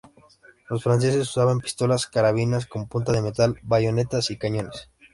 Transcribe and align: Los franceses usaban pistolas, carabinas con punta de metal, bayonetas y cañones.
Los 0.67 0.81
franceses 0.81 1.21
usaban 1.29 1.59
pistolas, 1.59 2.07
carabinas 2.07 2.65
con 2.65 2.87
punta 2.87 3.11
de 3.11 3.21
metal, 3.21 3.59
bayonetas 3.61 4.31
y 4.31 4.37
cañones. 4.39 4.89